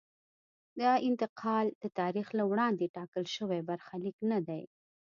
دا 0.81 0.91
انتقال 1.07 1.65
د 1.83 1.85
تاریخ 1.99 2.27
له 2.37 2.43
وړاندې 2.51 2.93
ټاکل 2.95 3.25
شوی 3.35 3.59
برخلیک 3.69 4.17
نه 4.31 4.39
دی. 4.47 4.63